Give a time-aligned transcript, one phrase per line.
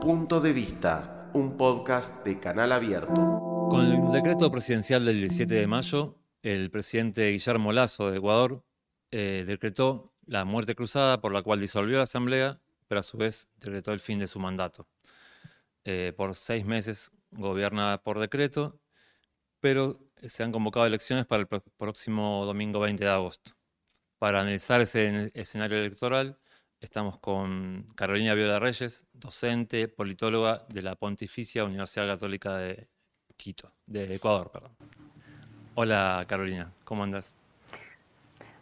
[0.00, 3.68] Punto de Vista, un podcast de Canal Abierto.
[3.68, 8.64] Con el decreto presidencial del 17 de mayo, el presidente Guillermo Lazo de Ecuador
[9.10, 12.58] eh, decretó la muerte cruzada por la cual disolvió la Asamblea,
[12.88, 14.88] pero a su vez decretó el fin de su mandato.
[15.84, 18.80] Eh, por seis meses gobierna por decreto,
[19.60, 21.46] pero se han convocado elecciones para el
[21.76, 23.52] próximo domingo 20 de agosto.
[24.18, 26.38] Para analizar ese escenario electoral,
[26.80, 32.88] estamos con Carolina Viola Reyes, docente, politóloga de la Pontificia Universidad Católica de
[33.36, 34.72] Quito, de Ecuador, perdón.
[35.74, 37.36] Hola Carolina, ¿cómo andas?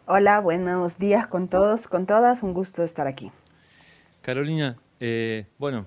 [0.05, 3.31] Hola, buenos días con todos, con todas, un gusto estar aquí.
[4.21, 5.85] Carolina, eh, bueno,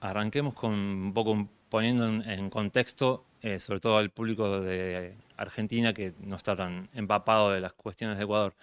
[0.00, 6.14] arranquemos con un poco poniendo en, contexto, eh, sobre todo al público de Argentina que
[6.20, 8.54] no está tan empapado de las cuestiones de Ecuador.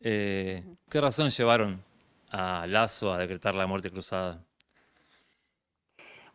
[0.00, 1.82] Eh, ¿Qué razón llevaron
[2.30, 4.44] a Lazo a decretar la muerte cruzada?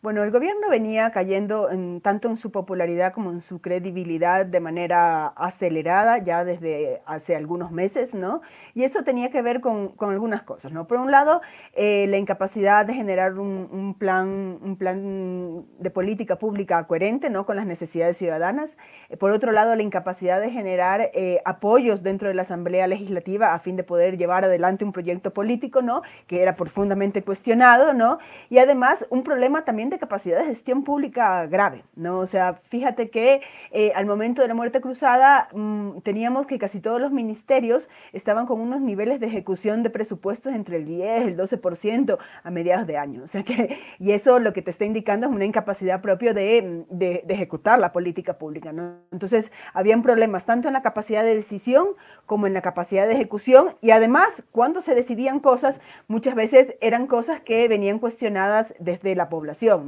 [0.02, 4.60] Bueno, el gobierno venía cayendo en, tanto en su popularidad como en su credibilidad de
[4.60, 8.42] manera acelerada ya desde hace algunos meses, ¿no?
[8.74, 10.88] Y eso tenía que ver con, con algunas cosas, ¿no?
[10.88, 11.42] Por un lado,
[11.74, 17.46] eh, la incapacidad de generar un, plan, un plan de política pública coherente, ¿no?
[17.46, 18.80] Con las necesidades ciudadanas.
[19.20, 23.60] Por otro lado, la incapacidad de generar eh, apoyos dentro de la Asamblea Legislativa a
[23.60, 26.02] fin de poder llevar adelante un proyecto político, ¿no?
[26.26, 28.18] Que era profundamente cuestionado, ¿no?
[28.50, 32.20] Y además, un problema también de capacidad de gestión pública grave, ¿no?
[32.20, 36.80] O sea, fíjate que eh, al momento de la muerte cruzada mm, teníamos que casi
[36.80, 41.38] todos los ministerios estaban con unos niveles de ejecución de presupuestos entre el 10, el
[41.38, 43.24] 12% a mediados de año.
[43.24, 46.86] O sea que, y eso lo que te está indicando es una incapacidad propia de,
[46.90, 48.96] de, de ejecutar la política pública, ¿no?
[49.12, 51.90] Entonces, habían problemas tanto en la capacidad de decisión
[52.26, 57.08] como en la capacidad de ejecución y además, cuando se decidían cosas, muchas veces eran
[57.08, 59.81] cosas que venían cuestionadas desde la población.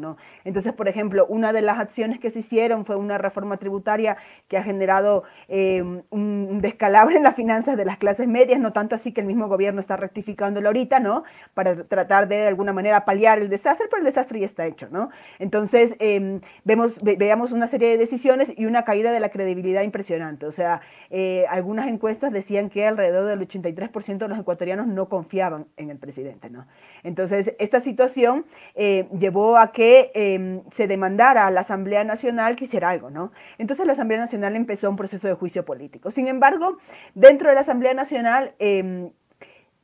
[0.44, 4.58] Entonces, por ejemplo, una de las acciones que se hicieron fue una reforma tributaria que
[4.58, 9.12] ha generado em, un descalabro en las finanzas de las clases medias, no tanto así
[9.12, 11.24] que el mismo gobierno está rectificándolo ahorita, ¿no?
[11.54, 14.88] Para tratar de, de alguna manera paliar el desastre, pero el desastre ya está hecho,
[14.92, 15.10] ¿no?
[15.40, 20.46] Entonces, em, vemos, veamos una serie de decisiones y una caída de la credibilidad impresionante.
[20.46, 25.68] O sea, eh, algunas encuestas decían que alrededor del 83% de los ecuatorianos no confiaban
[25.78, 26.66] en el presidente, ¿no?
[27.04, 28.46] Entonces, esta situación
[28.76, 29.83] eh, llevó a que
[30.14, 33.32] Em, se demandara a la Asamblea Nacional que hiciera algo, ¿no?
[33.58, 36.10] Entonces la Asamblea Nacional empezó un proceso de juicio político.
[36.12, 36.78] Sin embargo,
[37.16, 39.12] dentro de la Asamblea Nacional, em,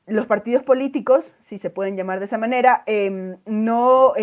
[0.08, 4.14] los partidos políticos, si se pueden llamar de esa manera, em, no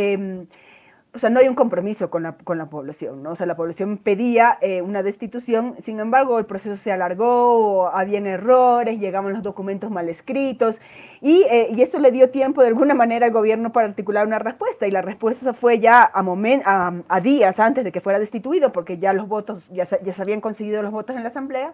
[1.17, 3.31] o sea, no hay un compromiso con la, con la población, ¿no?
[3.31, 8.27] O sea, la población pedía eh, una destitución, sin embargo, el proceso se alargó, habían
[8.27, 10.79] errores, llegaban los documentos mal escritos,
[11.23, 14.39] y, eh, y esto le dio tiempo de alguna manera al gobierno para articular una
[14.39, 18.73] respuesta, y la respuesta fue ya a, a, a días antes de que fuera destituido,
[18.73, 21.73] porque ya los votos, ya, ya se habían conseguido los votos en la Asamblea,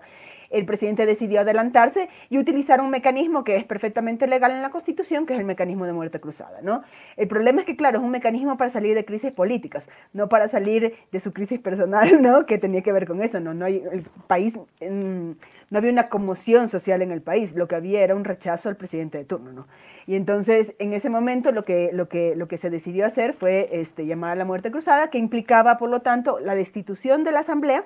[0.52, 5.26] el presidente decidió adelantarse y utilizar un mecanismo que es perfectamente legal en la Constitución,
[5.26, 6.60] que es el mecanismo de muerte cruzada.
[6.62, 6.82] ¿no?
[7.16, 10.48] El problema es que, claro, es un mecanismo para salir de crisis políticas, no para
[10.48, 12.46] salir de su crisis personal, ¿no?
[12.46, 13.40] que tenía que ver con eso.
[13.40, 17.74] No, no hay, el país, no había una conmoción social en el país, lo que
[17.74, 19.52] había era un rechazo al presidente de turno.
[19.52, 19.66] ¿no?
[20.06, 23.69] Y entonces, en ese momento, lo que, lo que, lo que se decidió hacer fue
[23.72, 27.40] este, llamar a la muerte cruzada, que implicaba, por lo tanto, la destitución de la
[27.40, 27.84] Asamblea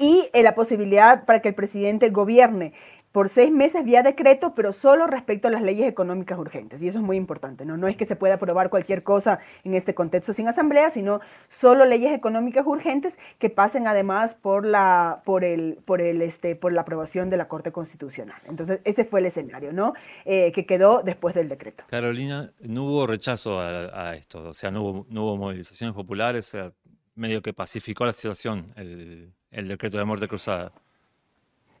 [0.00, 2.72] y eh, la posibilidad para que el presidente gobierne
[3.12, 6.80] por seis meses vía decreto, pero solo respecto a las leyes económicas urgentes.
[6.80, 7.76] Y eso es muy importante, ¿no?
[7.76, 11.84] No es que se pueda aprobar cualquier cosa en este contexto sin asamblea, sino solo
[11.86, 16.82] leyes económicas urgentes que pasen además por la, por el, por el, este, por la
[16.82, 18.40] aprobación de la Corte Constitucional.
[18.48, 19.94] Entonces, ese fue el escenario, ¿no?
[20.24, 21.84] Eh, que quedó después del decreto.
[21.88, 26.58] Carolina, no hubo rechazo a, esto, o sea, no hubo, no hubo movilizaciones populares, o
[26.58, 26.72] sea,
[27.16, 30.72] medio que pacificó la situación el, el decreto de muerte cruzada.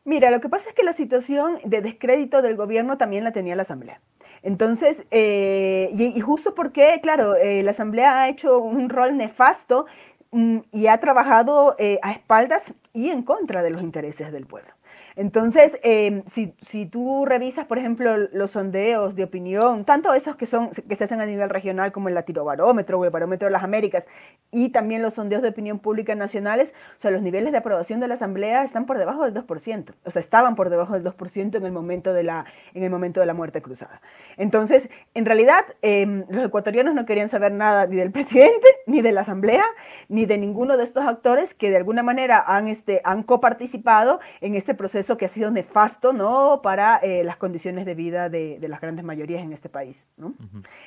[0.04, 3.54] Mira, lo que pasa es que la situación de descrédito del gobierno también la tenía
[3.54, 4.00] la Asamblea.
[4.42, 9.86] Entonces, eh, y, justo porque, claro, eh, la Asamblea ha hecho un rol nefasto
[10.30, 14.72] mm, y ha trabajado eh, a espaldas y en contra de los intereses del pueblo.
[15.20, 20.70] Entonces, em, si, tú revisas, por ejemplo, los sondeos de opinión, tanto esos que, son,
[20.70, 24.06] que se hacen a nivel regional como el Latirobarómetro o el Barómetro de las Américas,
[24.50, 28.08] y también los sondeos de opinión pública nacionales, o sea, los niveles de aprobación de
[28.08, 31.66] la Asamblea están por debajo del 2%, o sea, estaban por debajo del 2% en
[31.66, 34.00] el momento de la, en el momento de la muerte cruzada.
[34.38, 39.12] Entonces, en realidad, em, los ecuatorianos no querían saber nada ni del presidente, ni de
[39.12, 39.64] la Asamblea,
[40.08, 44.54] ni de ninguno de estos actores que de alguna manera han, este, han coparticipado en
[44.54, 46.60] este proceso proceso que ha sido nefasto ¿no?
[46.62, 50.06] para eh, las condiciones de vida de, las grandes mayorías en este país.
[50.16, 50.34] ¿no?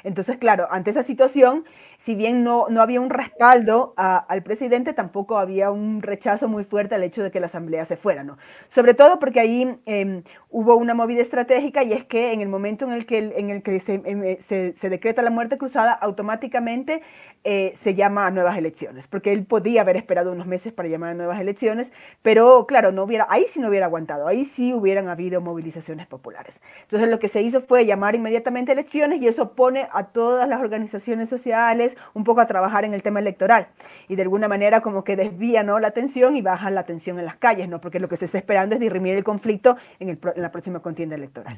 [0.03, 1.65] Entonces, claro, ante esa situación,
[1.97, 6.95] si bien no, no había un respaldo al presidente, tampoco había un rechazo muy fuerte
[6.95, 8.23] al hecho de que la Asamblea se fuera.
[8.23, 8.37] ¿no?
[8.69, 12.85] Sobre todo porque ahí em, hubo una movida estratégica y es que en el momento
[12.85, 17.01] en el que, en el que se, em, se, se decreta la muerte cruzada, automáticamente
[17.45, 21.09] eh, se llama a nuevas elecciones, porque él podía haber esperado unos meses para llamar
[21.09, 21.91] a nuevas elecciones,
[22.21, 26.55] pero claro, no hubiera, ahí sí no hubiera aguantado, ahí sí hubieran habido movilizaciones populares.
[26.83, 30.61] Entonces lo que se hizo fue llamar inmediatamente elecciones y eso pone a todas las
[30.61, 33.67] organizaciones sociales un poco a trabajar en el tema electoral
[34.07, 35.79] y de alguna manera como que desvía ¿no?
[35.79, 37.81] la atención y baja la tensión en las calles, ¿no?
[37.81, 40.79] porque lo que se está esperando es dirimir el conflicto en, el, en la próxima
[40.79, 41.57] contienda electoral.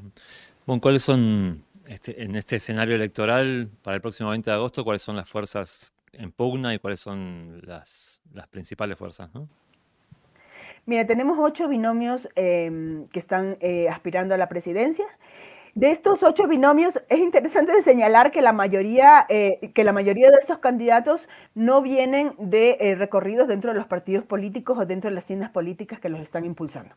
[0.65, 5.01] Bueno, ¿cuáles son este, en este escenario electoral para el próximo 20 de agosto, cuáles
[5.01, 9.29] son las fuerzas en pugna y cuáles son las, principales fuerzas?
[10.85, 15.05] Mira, tenemos ocho binomios em, que están eh, aspirando a la presidencia.
[15.75, 20.37] De estos ocho binomios, es interesante señalar que la mayoría, eh, que la mayoría de
[20.39, 25.15] estos candidatos no vienen de eh, recorridos dentro de los partidos políticos o dentro de
[25.15, 26.95] las tiendas políticas que los están impulsando.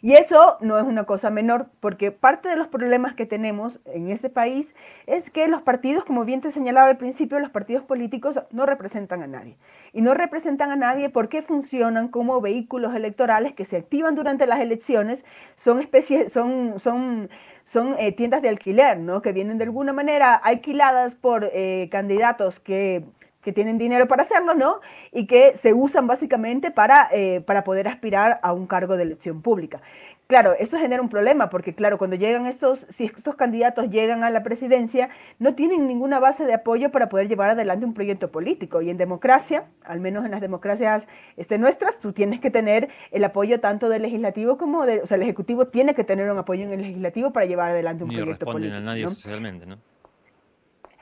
[0.00, 4.10] Y eso no es una cosa menor, porque parte de los problemas que tenemos en
[4.10, 4.72] este país
[5.06, 9.22] es que los partidos, como bien te señalaba al principio, los partidos políticos no representan
[9.22, 9.56] a nadie.
[9.92, 14.60] Y no representan a nadie porque funcionan como vehículos electorales que se activan durante las
[14.60, 15.24] elecciones,
[15.56, 17.28] son, especies, son, son,
[17.64, 19.20] son eh, tiendas de alquiler, ¿no?
[19.22, 23.04] que vienen de alguna manera alquiladas por eh, candidatos que
[23.42, 24.80] que tienen dinero para hacerlo, ¿no?
[25.12, 29.42] Y que se usan básicamente para, eh, para poder aspirar a un cargo de elección
[29.42, 29.80] pública.
[30.28, 34.30] Claro, eso genera un problema porque, claro, cuando llegan estos, si estos candidatos llegan a
[34.30, 35.08] la presidencia,
[35.38, 38.82] no tienen ninguna base de apoyo para poder llevar adelante un proyecto político.
[38.82, 41.06] Y en democracia, al menos en las democracias
[41.38, 45.16] este, nuestras, tú tienes que tener el apoyo tanto del legislativo como del, o sea,
[45.16, 48.44] el ejecutivo tiene que tener un apoyo en el legislativo para llevar adelante un proyecto
[48.44, 48.76] político.
[48.76, 49.78] a nadie socialmente, ¿no?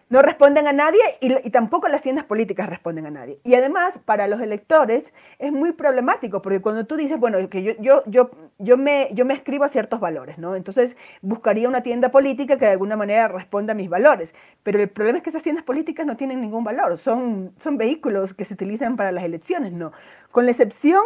[0.08, 3.40] No responden a nadie y, tampoco las tiendas políticas responden a nadie.
[3.42, 7.72] Y además, para los electores es muy problemático, porque cuando tú dices, bueno, que yo,
[7.80, 10.54] yo, yo, yo, me, yo me escribo a ciertos valores, ¿no?
[10.54, 14.32] Entonces buscaría una tienda política que de alguna manera responda a mis valores.
[14.62, 18.32] Pero el problema es que esas tiendas políticas no tienen ningún valor, son, son vehículos
[18.32, 19.92] que se utilizan para las elecciones, ¿no?
[20.30, 21.02] Con la excepción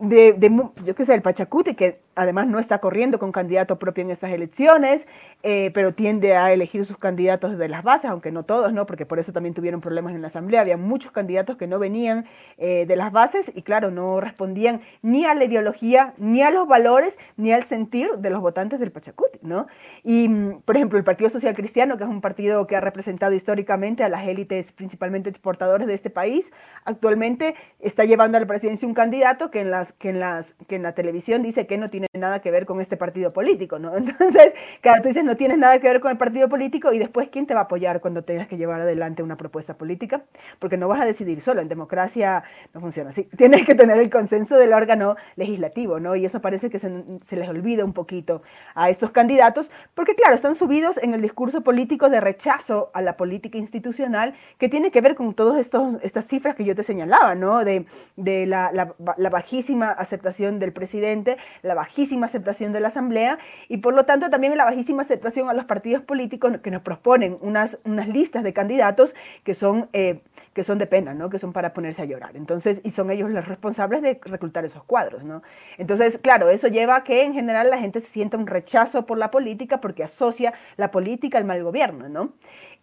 [0.00, 0.50] de, de
[0.84, 4.32] yo qué sé, el Pachacuti, que además no está corriendo con candidato propio en estas
[4.32, 5.06] elecciones,
[5.44, 8.86] eh, pero tiende a elegir sus candidatos de las bases, aunque no todos, ¿no?
[8.86, 10.60] porque por eso también tuvieron problemas en la Asamblea.
[10.60, 12.26] Había muchos candidatos que no venían
[12.58, 16.66] eh, de las bases y, claro, no respondían ni a la ideología, ni a los
[16.66, 19.38] valores, ni al sentir de los votantes del Pachacuti.
[19.42, 19.68] ¿no?
[20.02, 23.32] Y, mm, por ejemplo, el Partido Social Cristiano, que es un partido que ha representado
[23.32, 26.50] históricamente a las élites, principalmente exportadores de este país,
[26.84, 30.76] actualmente está llevando a la presidencia un candidato que en, las, que en, las, que
[30.76, 33.96] en la televisión dice que no tiene nada que ver con este partido político, ¿no?
[33.96, 37.28] Entonces, claro, tú dices, no tienes nada que ver con el partido político y después,
[37.30, 40.22] ¿quién te va a apoyar cuando tengas que llevar adelante una propuesta política?
[40.58, 42.42] Porque no vas a decidir solo, en democracia
[42.74, 43.24] no funciona así.
[43.36, 46.16] Tienes que tener el consenso del órgano legislativo, ¿no?
[46.16, 46.88] Y eso parece que se,
[47.36, 48.42] les olvida un poquito
[48.74, 53.16] a estos candidatos, porque claro, están subidos en el discurso político de rechazo a la
[53.16, 57.64] política institucional que tiene que ver con todas estas cifras que yo te señalaba, ¿no?
[57.64, 62.88] De, de la, la, la bajísima aceptación del presidente, la bajísima bajísima aceptación de la
[62.88, 66.82] Asamblea y por lo tanto también la bajísima aceptación a los partidos políticos que nos
[66.82, 70.20] proponen unas, unas listas de candidatos que son, eh,
[70.54, 71.28] que son de pena, ¿no?
[71.28, 72.36] que son para ponerse a llorar.
[72.36, 75.24] Entonces, y son ellos los responsables de reclutar esos cuadros.
[75.24, 75.42] ¿no?
[75.76, 79.18] Entonces, claro, eso lleva a que en general la gente se sienta un rechazo por
[79.18, 82.08] la política porque asocia la política al mal gobierno.
[82.08, 82.32] ¿no?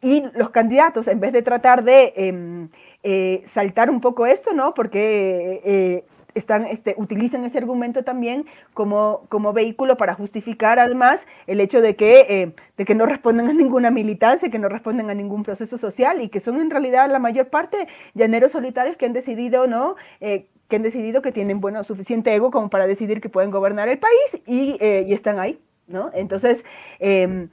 [0.01, 2.67] Y los candidatos, en vez de tratar de em,
[3.01, 4.73] eh, saltar un poco esto, ¿no?
[4.73, 6.03] porque eh,
[6.35, 11.95] están, este, utilizan ese argumento también como, como vehículo para justificar además el hecho de
[11.95, 15.77] que, eh, de que no responden a ninguna militancia, que no responden a ningún proceso
[15.77, 19.95] social y que son en realidad la mayor parte llaneros solitarios que han decidido, ¿no?
[20.19, 23.87] Eh, que han decidido que tienen, bueno, suficiente ego como para decidir que pueden gobernar
[23.87, 26.11] el país y, eh, y están ahí, ¿no?
[26.13, 26.65] Entonces,
[26.99, 27.49] em,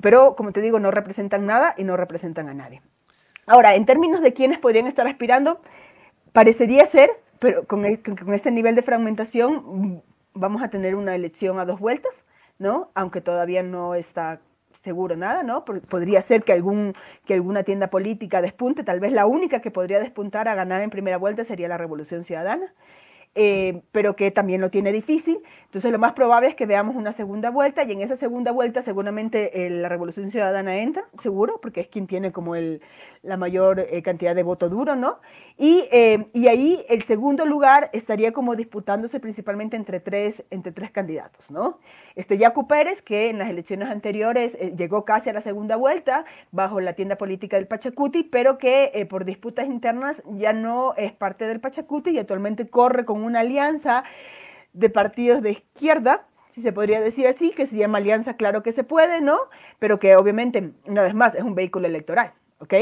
[0.00, 2.80] pero como te digo, no representan nada y no representan a nadie.
[3.46, 5.60] Ahora, en términos de quiénes podrían estar aspirando,
[6.32, 10.02] parecería ser pero con, este nivel de fragmentación
[10.34, 12.24] vamos a tener una elección a dos vueltas,
[12.58, 12.90] ¿no?
[12.94, 14.40] Aunque todavía no está
[14.82, 15.64] seguro nada, ¿no?
[15.64, 16.92] Podría ser que, algún,
[17.26, 20.90] que alguna tienda política despunte, tal vez la única que podría despuntar a ganar en
[20.90, 22.72] primera vuelta sería la Revolución Ciudadana.
[23.40, 25.38] Eh, pero que también lo tiene difícil.
[25.66, 28.82] Entonces lo más probable es que veamos una segunda vuelta y en esa segunda vuelta
[28.82, 32.80] seguramente eh, la Revolución Ciudadana entra, seguro, porque es quien tiene como el,
[33.22, 35.20] la mayor eh, cantidad de voto duro, ¿no?
[35.56, 35.84] Y,
[36.32, 41.78] y, ahí el segundo lugar estaría como disputándose principalmente entre tres, entre tres candidatos, ¿no?
[42.14, 46.80] Este Yacu Pérez, que en las elecciones anteriores llegó casi a la segunda vuelta bajo
[46.80, 51.60] la tienda política del Pachacuti, pero que por disputas internas ya no es parte del
[51.60, 54.02] Pachacuti y actualmente corre con una alianza
[54.72, 58.72] de partidos de izquierda, si se podría decir así, que se llama Alianza Claro que
[58.72, 59.38] se puede, ¿no?
[59.78, 62.74] Pero que obviamente, una vez más, es un vehículo electoral, ¿ok?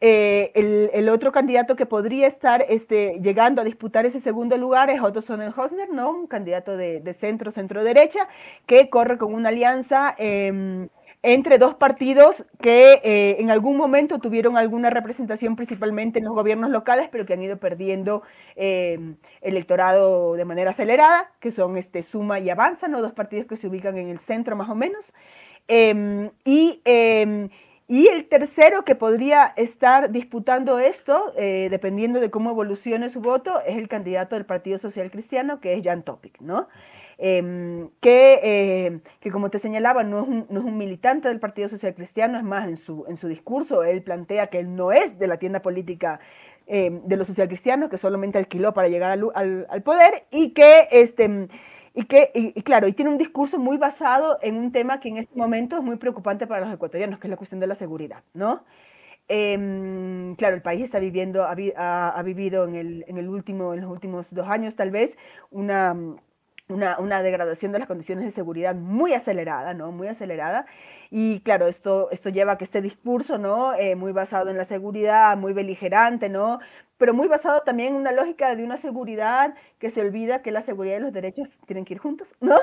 [0.00, 5.00] Eh, el, otro candidato que podría estar este, llegando a disputar ese segundo lugar es
[5.00, 6.10] Otto Sonnenhosner, ¿no?
[6.10, 8.28] Un candidato de, centro, centro-derecha,
[8.66, 10.88] que corre con una alianza em,
[11.26, 16.70] entre dos partidos que eh, en algún momento tuvieron alguna representación principalmente en los gobiernos
[16.70, 18.22] locales, pero que han ido perdiendo
[18.56, 23.00] eh, electorado de manera acelerada, que son este, Suma y Avanza, ¿no?
[23.00, 25.14] dos partidos que se ubican en el centro más o menos.
[25.66, 27.48] Em, y, em,
[27.88, 33.62] y, el tercero que podría estar disputando esto, eh, dependiendo de cómo evolucione su voto,
[33.66, 36.68] es el candidato del Partido Social Cristiano, que es Jan Topic, ¿no?
[37.18, 41.38] Em, que, eh, que, como te señalaba, no es, un, no es, un, militante del
[41.38, 44.92] Partido Social Cristiano, es más, en su, en su discurso él plantea que él no
[44.92, 46.20] es de la tienda política
[46.66, 51.48] em, de los socialcristianos, que solamente alquiló para llegar al, al, poder y que, este,
[51.94, 55.18] y que y, claro, y tiene un discurso muy basado en un tema que en
[55.18, 58.22] este momento es muy preocupante para los ecuatorianos, que es la cuestión de la seguridad,
[58.34, 58.64] ¿no?
[59.26, 61.54] Claro, el país está viviendo, ha,
[62.10, 65.16] ha, vivido en, el, en, el último, en los últimos dos años tal vez
[65.50, 65.96] una
[66.68, 69.92] una, una, degradación de las condiciones de seguridad muy acelerada, ¿no?
[69.92, 70.66] Muy acelerada.
[71.10, 73.74] Y claro, esto, esto lleva a que este discurso, ¿no?
[73.74, 76.60] Eh, muy basado en la seguridad, muy beligerante, ¿no?
[76.96, 80.62] pero muy basado también en una lógica de una seguridad que se olvida que la
[80.62, 82.56] seguridad y los derechos tienen que ir juntos, ¿no?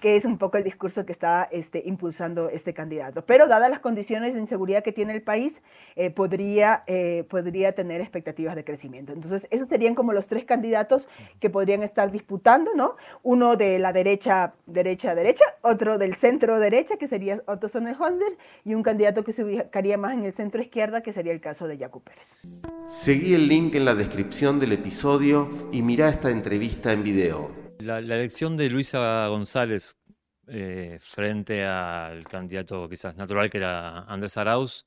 [0.00, 3.26] Que es un poco el discurso que está este, impulsando este candidato.
[3.26, 5.60] Pero dadas las condiciones de inseguridad que tiene el país,
[5.96, 9.12] eh, podría, eh, podría tener expectativas de crecimiento.
[9.12, 11.06] Entonces, esos serían como los tres candidatos
[11.40, 12.96] que podrían estar disputando, ¿no?
[13.22, 18.32] Uno de la derecha, derecha, derecha, otro del centro derecha, que sería Otto Sonnenholzer,
[18.64, 21.68] y un candidato que se ubicaría más en el centro izquierda, que sería el caso
[21.68, 22.24] de Jaco Pérez.
[22.88, 27.50] Seguí el link en la descripción del episodio y mira esta entrevista en video.
[27.80, 29.96] La, elección de Luisa González
[30.46, 34.86] eh, frente al candidato quizás natural que era Andrés Arauz,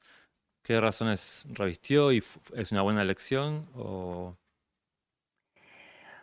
[0.63, 3.65] ¿qué razones revistió y es una buena elección?
[3.75, 4.38] O...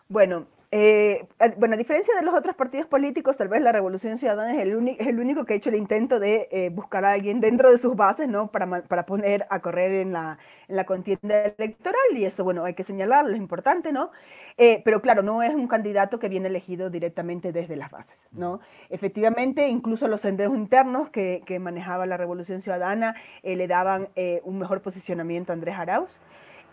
[0.09, 1.27] Bueno, eh,
[1.59, 4.89] bueno, a diferencia de los otros partidos políticos, tal vez la Revolución Ciudadana es el,
[4.99, 7.77] es el único que ha hecho el intento de eh, buscar a alguien dentro de
[7.77, 8.51] sus bases, ¿no?
[8.51, 12.73] Para, para poner a correr en la, en la, contienda electoral, y eso, bueno, hay
[12.73, 14.13] que señalarlo, es importante, ¿no?
[14.57, 18.61] Eh, pero claro, no es un candidato que viene elegido directamente desde las bases, ¿no?
[18.91, 24.09] Efectivamente, incluso los senderos internos que, que manejaba la Revolución Ciudadana le daban
[24.45, 26.21] un mejor posicionamiento a Andrés Arauz.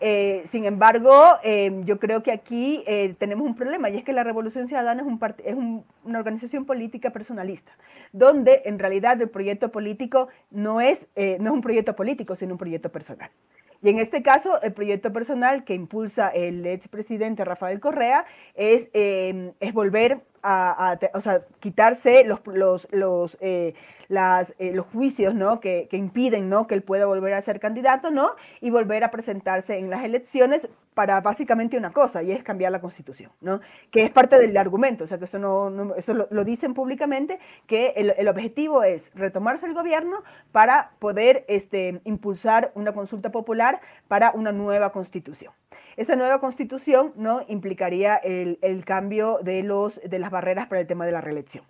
[0.02, 4.14] Eh, sin embargo, em, yo creo que aquí eh, tenemos un problema y es que
[4.14, 5.54] la Revolución Ciudadana es, un es
[6.04, 7.72] una organización política personalista,
[8.12, 12.54] donde en realidad el proyecto político no es, eh, no es un proyecto político, sino
[12.54, 13.30] un proyecto personal.
[13.82, 19.52] Y en este caso, el proyecto personal que impulsa el expresidente Rafael Correa es, em,
[19.60, 23.74] es volver a, o sea, quitarse los, los, los, eh,
[24.08, 25.60] las, eh, los juicios ¿no?
[25.60, 26.66] que, que, impiden ¿no?
[26.66, 28.32] que él pueda volver a ser candidato ¿no?
[28.60, 32.80] y volver a presentarse en las elecciones para básicamente una cosa, y es cambiar la
[32.80, 33.60] constitución, ¿no?
[33.90, 37.94] que es parte del argumento, o sea que eso, no, eso lo, dicen públicamente, que
[37.96, 44.32] el, el, objetivo es retomarse el gobierno para poder este, impulsar una consulta popular para
[44.32, 45.52] una nueva constitución.
[46.00, 47.42] Esa nueva constitución ¿no?
[47.46, 51.62] implicaría el, el cambio de, los, de las barreras para el tema de la reelección.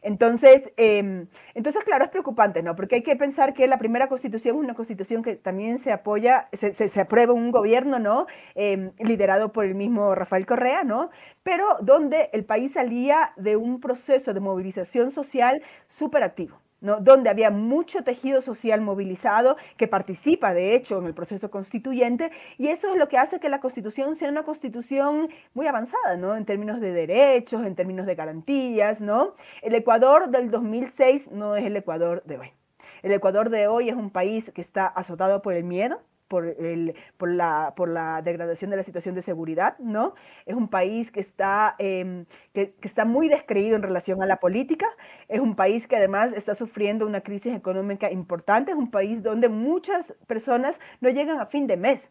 [0.00, 2.76] Entonces, em, entonces, claro, es preocupante, ¿no?
[2.76, 6.48] Porque hay que pensar que la primera constitución es una constitución que también se apoya,
[6.52, 8.28] se, se, aprueba un gobierno, ¿no?
[8.54, 11.10] Em, liderado por el mismo Rafael Correa, ¿no?
[11.42, 17.50] Pero donde el país salía de un proceso de movilización social súper activo donde había
[17.50, 22.96] mucho tejido social movilizado que participa, de hecho, en el proceso constituyente, y eso es
[22.96, 26.36] lo que hace que la constitución sea una constitución muy avanzada, ¿no?
[26.36, 29.00] en términos de derechos, en términos de garantías.
[29.00, 29.34] ¿no?
[29.62, 32.52] El Ecuador del 2006 no es el Ecuador de hoy.
[33.02, 36.94] El Ecuador de hoy es un país que está azotado por el miedo, por, el,
[37.16, 40.14] por, la, por la degradación de la situación de seguridad, ¿no?
[40.46, 44.36] Es un país que está, em, que, que, está muy descreído en relación a la
[44.36, 44.86] política,
[45.28, 49.48] es un país que además está sufriendo una crisis económica importante, es un país donde
[49.48, 52.10] muchas personas no llegan a fin de mes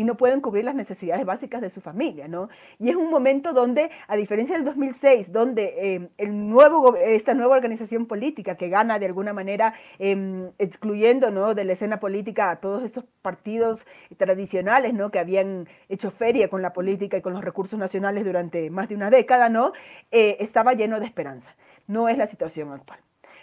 [0.00, 2.48] y no pueden cubrir las necesidades básicas de su familia, ¿no?
[2.78, 8.54] Y es un momento donde, a diferencia del 2006, donde nuevo, esta nueva organización política
[8.54, 11.54] que gana de alguna manera em, excluyendo, ¿no?
[11.54, 13.84] De la escena política a todos estos partidos
[14.16, 15.10] tradicionales, ¿no?
[15.10, 18.94] Que habían hecho feria con la política y con los recursos nacionales durante más de
[18.94, 19.74] una década, ¿no?
[20.10, 21.54] Eh, estaba lleno de esperanza.
[21.86, 23.00] No es la situación actual.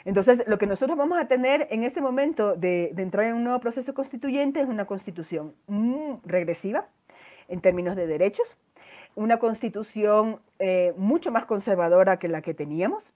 [0.08, 3.60] Entonces, lo que nosotros vamos a tener en este momento de, entrar en un nuevo
[3.60, 5.54] proceso constituyente es una constitución
[6.24, 6.88] regresiva
[7.50, 8.56] en términos de derechos,
[9.16, 13.12] una constitución eh, mucho más conservadora que la que teníamos,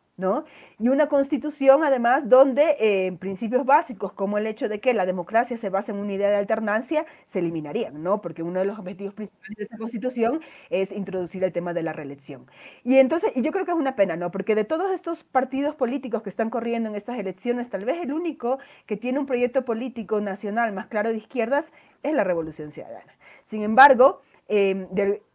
[0.80, 5.58] Y una constitución, además, donde eh, principios básicos, como el hecho de que la democracia
[5.58, 8.22] se basa en una idea de alternancia, se eliminarían, ¿no?
[8.22, 11.94] Porque uno de los objetivos principales de esa constitución es introducir el tema de la
[11.94, 12.46] reelección.
[12.84, 14.32] Y entonces, y yo creo que es una pena, ¿no?
[14.32, 18.12] Porque de todos estos partidos políticos que están corriendo en estas elecciones, tal vez el
[18.12, 21.72] único que tiene un proyecto político nacional más claro de izquierdas
[22.04, 23.14] es la Revolución Ciudadana.
[23.46, 24.22] Sin embargo,
[24.54, 24.86] Em,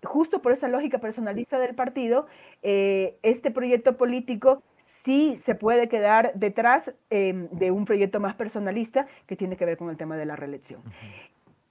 [0.04, 2.26] justo por esa lógica personalista del partido,
[2.62, 4.62] eh, este proyecto político
[5.06, 9.78] sí se puede quedar detrás em, de un proyecto más personalista que tiene que ver
[9.78, 10.82] con el tema de la reelección.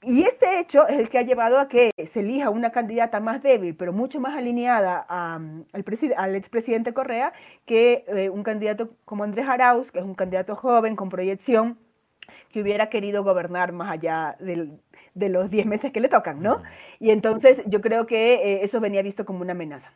[0.02, 3.42] Y este hecho es el que ha llevado a que se elija una candidata más
[3.42, 5.66] débil, pero mucho más alineada al,
[6.18, 7.34] al expresidente Correa,
[7.66, 11.78] que eh, un candidato como Andrés Arauz, que es un candidato joven con proyección,
[12.52, 14.80] que hubiera querido gobernar más allá del,
[15.14, 16.62] de los 10 meses que le tocan, ¿no?
[17.00, 19.92] Y entonces yo creo que eh, eso venía visto como una amenaza.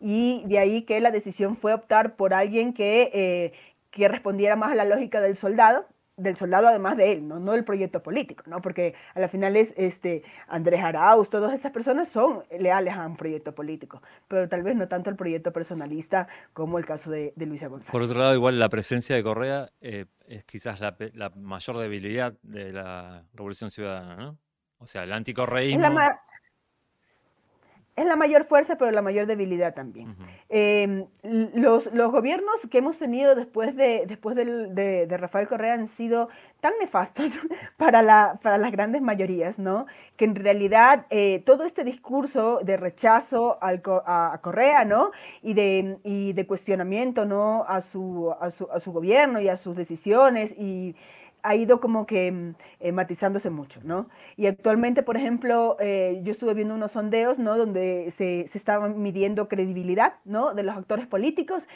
[0.00, 3.52] Y de ahí que la decisión fue optar por alguien que, eh,
[3.90, 5.86] que respondiera más a la lógica del soldado,
[6.16, 7.38] del soldado además de él, ¿no?
[7.38, 8.62] no del proyecto político, ¿no?
[8.62, 13.16] porque a la final es este, Andrés Arauz, todas esas personas son leales a un
[13.16, 17.46] proyecto político, pero tal vez no tanto el proyecto personalista como el caso de, de
[17.46, 17.92] Luisa González.
[17.92, 22.32] Por otro lado, igual la presencia de Correa eh, es quizás la, la, mayor debilidad
[22.42, 24.38] de la Revolución Ciudadana, ¿no?
[24.78, 25.82] O sea, el anticorreísmo...
[27.96, 30.14] Es la, mayor fuerza, pero la mayor debilidad también.
[30.50, 36.28] Em, los, los, gobiernos que hemos tenido después de, después de, Rafael Correa han sido
[36.60, 37.30] tan nefastos
[37.78, 39.86] para, la, para las grandes mayorías, ¿no?
[40.16, 45.10] Que en realidad eh, todo este discurso de rechazo al, a, Correa, ¿no?
[45.42, 47.64] Y de, y de cuestionamiento, ¿no?
[47.66, 50.94] A su, a, su, a su gobierno y a sus decisiones y
[51.46, 54.08] ha ido como que mm, eh, matizándose mucho, ¿no?
[54.36, 57.56] Y actualmente, por ejemplo, eh, yo estuve viendo unos sondeos, ¿no?
[57.56, 60.54] Donde se, se estaba midiendo credibilidad, ¿no?
[60.54, 61.66] De los actores políticos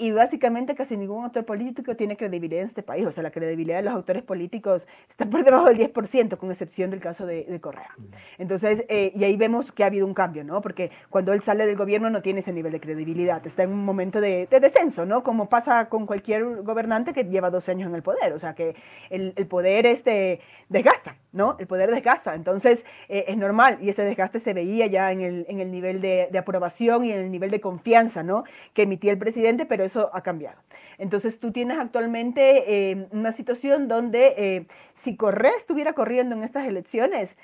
[0.00, 3.06] y básicamente casi ningún autor político tiene credibilidad en este país.
[3.06, 6.90] O sea, la credibilidad de los autores políticos está por debajo del 10%, con excepción
[6.90, 7.90] del caso de, Correa.
[8.38, 10.62] Entonces, eh, y ahí vemos que ha habido un cambio, ¿no?
[10.62, 13.84] Porque cuando él sale del gobierno no tiene ese nivel de credibilidad, está en un
[13.84, 15.22] momento de, descenso, ¿no?
[15.22, 18.32] Como pasa con cualquier gobernante que lleva 12 años en el poder.
[18.32, 18.74] O sea, que
[19.10, 21.56] el, el poder este, desgasta, ¿no?
[21.58, 22.34] El poder desgasta.
[22.34, 26.00] Entonces, eh, es normal y ese desgaste se veía ya en el, en el nivel
[26.00, 28.44] de, de, aprobación y en el nivel de confianza, ¿no?
[28.72, 30.60] Que emitía el presidente, pero eso ha cambiado.
[30.96, 36.66] Entonces tú tienes actualmente eh, una situación donde eh, si Correa estuviera corriendo en estas
[36.66, 37.36] elecciones,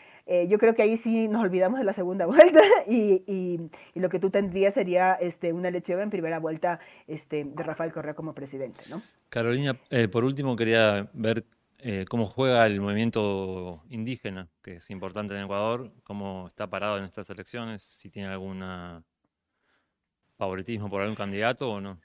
[0.49, 4.19] yo creo que ahí sí nos olvidamos de la segunda vuelta y, y, lo que
[4.19, 8.81] tú tendrías sería este, una elección en primera vuelta este, de Rafael Correa como presidente.
[8.91, 9.03] ¿no?
[9.29, 9.79] Carolina,
[10.11, 11.45] por último quería ver
[12.09, 17.31] cómo juega el movimiento indígena, que es importante en Ecuador, cómo está parado en estas
[17.31, 18.63] elecciones, si tiene algún
[20.37, 22.01] favoritismo por algún candidato o no.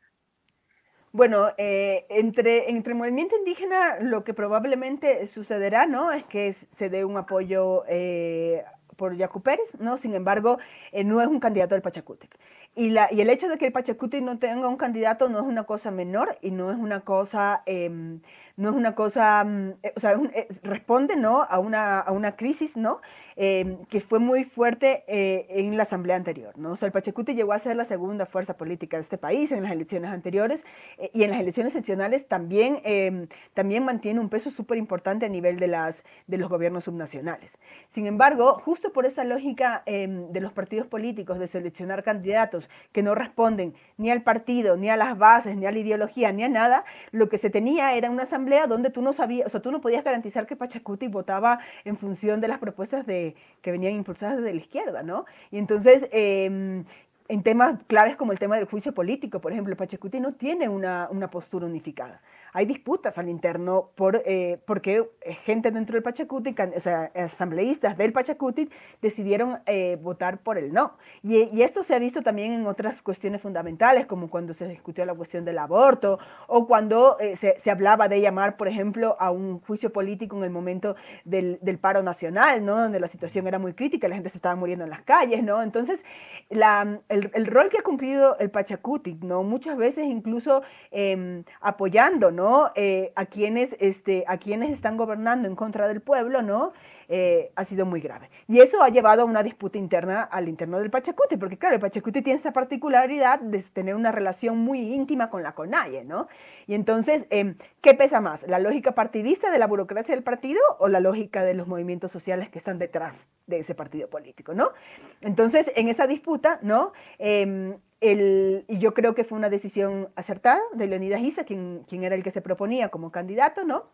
[1.14, 6.12] Bueno, eh, entre, entre el movimiento indígena lo que probablemente sucederá, ¿no?
[6.14, 8.64] Es que se dé un apoyo eh,
[8.96, 9.98] por Yacu Pérez, ¿no?
[9.98, 10.58] Sin embargo,
[10.94, 12.38] eh, no es un candidato del Pachacútec.
[12.76, 15.46] Y, la, y el hecho de que el Pachacútec no tenga un candidato no es
[15.46, 18.22] una cosa menor y no es una cosa em,
[18.62, 20.20] no es una cosa, mm, o sea,
[20.62, 21.42] responde ¿no?
[21.42, 23.02] a, una, a una crisis ¿no?
[23.36, 26.58] Em, que fue muy fuerte eh, en la asamblea anterior.
[26.58, 26.74] ¿no?
[26.74, 29.64] O sea, el Pachacuti llegó a ser la segunda fuerza política de este país en
[29.64, 30.64] las elecciones anteriores
[31.00, 35.30] eh, y en las elecciones seccionales también, em, también mantiene un peso súper importante a
[35.30, 37.50] nivel de, las, de los gobiernos subnacionales.
[37.90, 43.02] Sin embargo, justo por esa lógica em, de los partidos políticos de seleccionar candidatos que
[43.02, 46.50] no responden ni al partido, ni a las bases, ni a la ideología, ni a
[46.50, 49.72] nada, lo que se tenía era una asamblea donde tú no sabías, o sea, tú
[49.72, 54.38] no podías garantizar que Pachacuti votaba en función de las propuestas de que venían impulsadas
[54.38, 55.26] desde la izquierda, ¿no?
[55.52, 56.86] Y entonces, em,
[57.28, 61.08] en temas claves como el tema del juicio político, por ejemplo, Pachacuti no tiene una,
[61.12, 62.22] una postura unificada.
[62.54, 65.10] Hay disputas al interno por, eh, porque
[65.46, 68.70] gente dentro del Pachacuti, o sea, asambleístas del Pachacuti,
[69.02, 70.98] decidieron eh, votar por el no.
[71.24, 75.14] Y, esto se ha visto también en otras cuestiones fundamentales, como cuando se discutió la
[75.14, 79.60] cuestión del aborto o cuando eh, se, se, hablaba de llamar, por ejemplo, a un
[79.60, 82.78] juicio político en el momento del, del, paro nacional, ¿no?
[82.78, 85.44] donde la situación era muy crítica, la gente se estaba muriendo en las calles.
[85.44, 85.62] ¿no?
[85.62, 86.04] Entonces,
[86.50, 89.44] la, el, el, rol que ha cumplido el Pachacuti, ¿no?
[89.44, 92.41] muchas veces incluso em, apoyando ¿no?
[92.76, 96.74] Eh, a, quienes, este, a quienes están gobernando en contra del pueblo, ¿no?
[97.08, 98.30] Eh, ha sido muy grave.
[98.48, 101.82] Y eso ha llevado a una disputa interna al interno del Pachacuti, porque claro, el
[101.82, 106.28] Pachacuti tiene esa particularidad de tener una relación muy íntima con la CONAIE, ¿no?
[106.68, 108.44] Y entonces, em, ¿qué pesa más?
[108.48, 112.50] ¿La lógica partidista de la burocracia del partido o la lógica de los movimientos sociales
[112.50, 114.72] que están detrás de ese partido político, ¿no?
[115.20, 116.94] Entonces, en esa disputa, ¿no?
[117.20, 122.16] Em, el, y yo creo que fue una decisión acertada de Leonidas Isa, quien, era
[122.16, 123.86] el que se proponía como candidato, ¿no?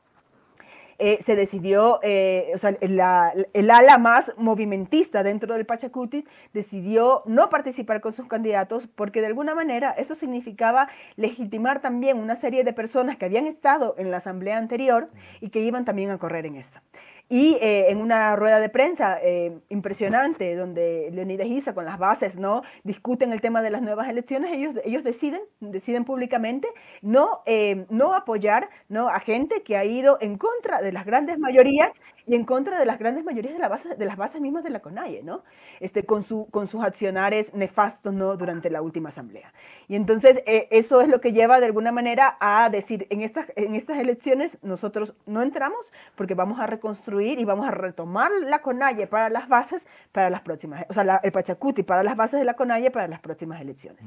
[1.00, 7.52] Eh, se decidió, eh, o sea, el ala más movimentista dentro del Pachacuti decidió no
[7.52, 12.74] participar con sus candidatos porque de alguna manera eso significaba legitimar también una serie de
[12.74, 16.56] personas que habían estado en la asamblea anterior y que iban también a correr en
[16.56, 16.82] esta.
[17.30, 22.38] Y eh, en una rueda de prensa eh, impresionante, donde Leonidas Isa con las bases
[22.38, 26.70] no discuten el tema de las nuevas elecciones, ellos, ellos deciden, deciden públicamente
[27.02, 29.10] no, eh, no apoyar ¿no?
[29.10, 31.92] a gente que ha ido en contra de las grandes mayorías
[32.28, 34.70] y en contra de las grandes mayorías de, la base, de las bases mismas de
[34.70, 35.44] la CONAIE, ¿no?
[35.80, 38.36] Este, con, su, con sus accionares nefastos ¿no?
[38.36, 39.54] durante la última asamblea.
[39.88, 43.48] Y entonces eh, eso es lo que lleva de alguna manera a decir, en estas,
[43.56, 48.60] en estas elecciones nosotros no entramos porque vamos a reconstruir y vamos a retomar la
[48.60, 52.46] CONAIE para las bases para las próximas, o sea, el Pachacuti para las bases de
[52.46, 54.04] la CONAIE para las próximas elecciones.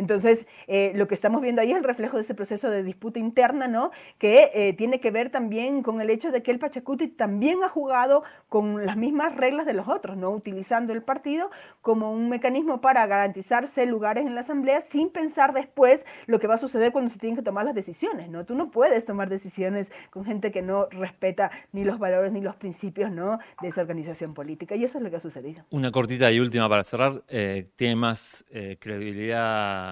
[0.00, 3.18] Entonces, eh, lo que estamos viendo ahí es el reflejo de ese proceso de disputa
[3.18, 3.90] interna, ¿no?
[4.18, 7.68] Que eh, tiene que ver también con el hecho de que el Pachacuti también ha
[7.68, 10.30] jugado con las mismas reglas de los otros, ¿no?
[10.30, 11.50] Utilizando el partido
[11.82, 16.54] como un mecanismo para garantizarse lugares en la asamblea sin pensar después lo que va
[16.54, 18.46] a suceder cuando se tienen que tomar las decisiones, ¿no?
[18.46, 22.56] Tú no puedes tomar decisiones con gente que no respeta ni los valores ni los
[22.56, 23.38] principios, ¿no?
[23.60, 24.76] De esa organización política.
[24.76, 25.62] Y eso es lo que ha sucedido.
[25.68, 27.22] Una cortita y última para cerrar.
[27.28, 28.46] Eh, ¿Tiene más
[28.78, 29.89] credibilidad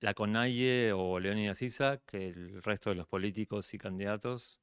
[0.00, 4.62] la CONAIE o Leónidas Issa que el resto de los políticos y candidatos?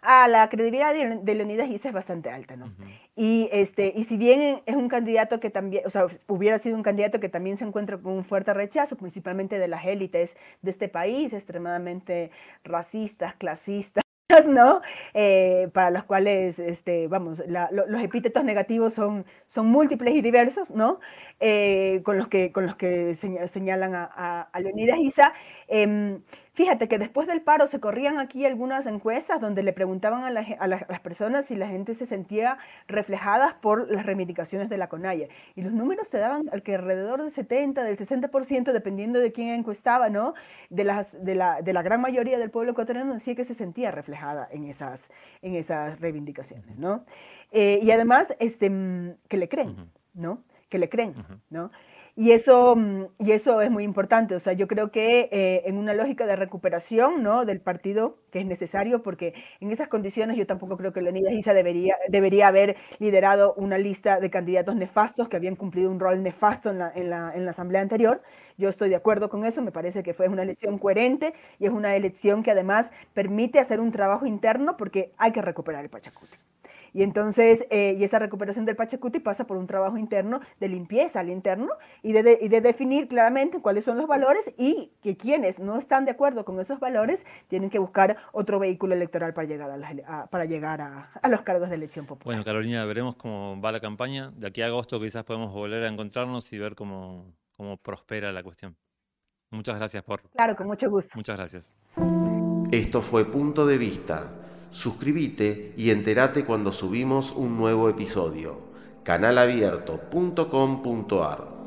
[0.00, 2.72] Ah, la credibilidad de, Leonidas Issa es bastante alta, ¿no?
[3.16, 6.84] y, este, y si bien es un candidato que también, o sea, hubiera sido un
[6.84, 10.88] candidato que también se encuentra con un fuerte rechazo, principalmente de las élites de este
[10.88, 12.30] país, extremadamente
[12.62, 14.04] racistas, clasistas,
[14.46, 14.82] ¿no?
[15.14, 21.00] Eh, para los cuales, este, vamos, los epítetos negativos son, son múltiples y diversos, ¿no?
[21.40, 25.32] Eh, con, los que, con los que señalan a, Leonidas Isa.
[25.66, 26.20] Em,
[26.58, 30.66] fíjate que después del paro se corrían aquí algunas encuestas donde le preguntaban a, a,
[30.66, 35.28] las personas si la gente se sentía reflejadas por las reivindicaciones de la CONAIE.
[35.54, 39.50] Y los números te daban al que alrededor del 70, del 60%, dependiendo de quién
[39.50, 40.34] encuestaba, ¿no?
[40.68, 43.92] De, las, de, la, de la gran mayoría del pueblo ecuatoriano decía que se sentía
[43.92, 45.08] reflejada en esas,
[45.42, 47.04] en esas reivindicaciones, ¿no?
[47.52, 49.76] Eh, y además, este, mm, que le creen,
[50.12, 50.42] ¿no?
[50.68, 51.14] que le creen,
[51.50, 51.70] ¿no?
[52.20, 54.34] Y eso, mm, y eso es muy importante.
[54.34, 57.44] O sea, yo creo que eh, en una lógica de recuperación ¿no?
[57.44, 61.54] del partido, que es necesario, porque en esas condiciones yo tampoco creo que Leonidas Isa
[61.54, 66.70] debería, debería haber liderado una lista de candidatos nefastos que habían cumplido un rol nefasto
[66.70, 68.20] en la, en la, en la asamblea anterior.
[68.56, 71.72] Yo estoy de acuerdo con eso, me parece que fue una elección coherente y es
[71.72, 76.36] una elección que además permite hacer un trabajo interno porque hay que recuperar el Pachacuti.
[76.98, 81.20] Y entonces, eh, y esa recuperación del Pachacuti pasa por un trabajo interno de limpieza
[81.20, 81.68] al interno
[82.02, 86.06] y de, y de, definir claramente cuáles son los valores y que quienes no están
[86.06, 89.70] de acuerdo con esos valores tienen que buscar otro vehículo electoral para llegar
[90.08, 92.34] a, para llegar a, a, los cargos de elección popular.
[92.34, 94.32] Bueno, Carolina, veremos cómo va la campaña.
[94.34, 98.42] De aquí a agosto quizás podemos volver a encontrarnos y ver cómo, cómo prospera la
[98.42, 98.74] cuestión.
[99.52, 100.22] Muchas gracias por...
[100.30, 101.12] Claro, con mucho gusto.
[101.14, 101.76] Muchas gracias.
[102.72, 104.32] Esto fue Punto de Vista
[104.70, 108.68] suscríbete y entérate cuando subimos un nuevo episodio.
[109.04, 111.57] canalabierto.com.ar